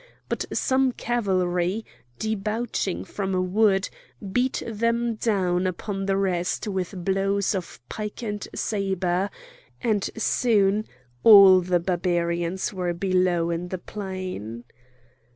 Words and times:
But 0.29 0.45
some 0.51 0.93
cavalry, 0.93 1.85
debouching 2.17 3.05
from 3.05 3.35
a 3.35 3.39
wood, 3.41 3.87
beat 4.31 4.63
them 4.65 5.13
down 5.13 5.67
upon 5.67 6.07
the 6.07 6.17
rest 6.17 6.67
with 6.67 7.05
blows 7.05 7.53
of 7.53 7.79
pike 7.87 8.23
and 8.23 8.47
sabre; 8.55 9.29
and 9.79 10.09
soon 10.17 10.85
all 11.23 11.61
the 11.61 11.79
Barbarians 11.79 12.73
were 12.73 12.93
below 12.95 13.51
in 13.51 13.67
the 13.67 13.77
plain. 13.77 14.63